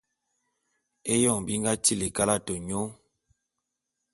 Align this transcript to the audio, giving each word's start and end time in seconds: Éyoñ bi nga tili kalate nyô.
Éyoñ 1.13 1.39
bi 1.45 1.53
nga 1.59 1.71
tili 1.83 2.07
kalate 2.15 2.53
nyô. 2.67 2.81